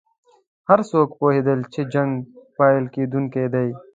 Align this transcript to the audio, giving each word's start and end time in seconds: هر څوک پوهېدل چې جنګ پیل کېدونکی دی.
هر 0.69 0.79
څوک 0.91 1.07
پوهېدل 1.19 1.59
چې 1.73 1.81
جنګ 1.93 2.11
پیل 2.57 2.83
کېدونکی 2.95 3.45
دی. 3.53 3.69